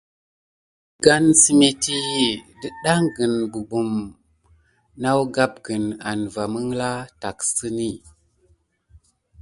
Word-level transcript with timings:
Əgane 0.97 1.31
səmétti 1.41 1.97
dətɗaŋgəne 2.61 3.41
gɓugɓum 3.51 3.91
nawgapgəne 5.01 5.89
ane 6.09 6.25
va 6.33 6.43
məŋɠla 6.53 6.89
tacksəne. 7.21 7.87